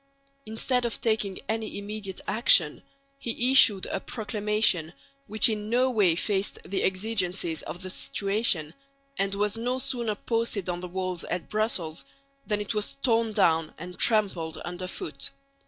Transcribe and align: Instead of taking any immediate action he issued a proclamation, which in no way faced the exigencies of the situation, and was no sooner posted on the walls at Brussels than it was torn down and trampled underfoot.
Instead 0.47 0.83
of 0.83 0.99
taking 0.99 1.37
any 1.47 1.77
immediate 1.77 2.21
action 2.27 2.81
he 3.19 3.51
issued 3.51 3.85
a 3.85 3.99
proclamation, 3.99 4.93
which 5.27 5.47
in 5.47 5.69
no 5.69 5.91
way 5.91 6.15
faced 6.15 6.57
the 6.65 6.81
exigencies 6.81 7.61
of 7.61 7.83
the 7.83 7.89
situation, 7.91 8.73
and 9.19 9.35
was 9.35 9.55
no 9.57 9.77
sooner 9.77 10.15
posted 10.15 10.67
on 10.69 10.79
the 10.79 10.87
walls 10.87 11.23
at 11.25 11.49
Brussels 11.49 12.03
than 12.47 12.59
it 12.59 12.73
was 12.73 12.93
torn 13.03 13.31
down 13.31 13.75
and 13.77 13.95
trampled 13.99 14.57
underfoot. 14.65 15.29